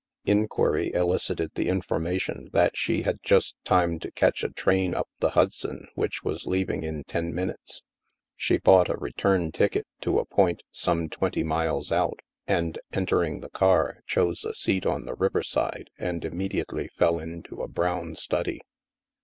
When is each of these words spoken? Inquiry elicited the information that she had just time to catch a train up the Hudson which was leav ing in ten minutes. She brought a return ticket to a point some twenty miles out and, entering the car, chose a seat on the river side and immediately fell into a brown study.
Inquiry 0.25 0.91
elicited 0.95 1.51
the 1.53 1.69
information 1.69 2.49
that 2.53 2.75
she 2.75 3.03
had 3.03 3.21
just 3.21 3.55
time 3.63 3.99
to 3.99 4.09
catch 4.09 4.43
a 4.43 4.49
train 4.49 4.95
up 4.95 5.07
the 5.19 5.29
Hudson 5.29 5.85
which 5.93 6.23
was 6.23 6.45
leav 6.45 6.71
ing 6.71 6.81
in 6.81 7.03
ten 7.03 7.31
minutes. 7.35 7.83
She 8.35 8.57
brought 8.57 8.89
a 8.89 8.97
return 8.97 9.51
ticket 9.51 9.85
to 9.99 10.17
a 10.17 10.25
point 10.25 10.63
some 10.71 11.07
twenty 11.07 11.43
miles 11.43 11.91
out 11.91 12.19
and, 12.47 12.79
entering 12.91 13.41
the 13.41 13.51
car, 13.51 13.99
chose 14.07 14.43
a 14.43 14.55
seat 14.55 14.87
on 14.87 15.05
the 15.05 15.13
river 15.13 15.43
side 15.43 15.91
and 15.99 16.25
immediately 16.25 16.87
fell 16.87 17.19
into 17.19 17.61
a 17.61 17.67
brown 17.67 18.15
study. 18.15 18.59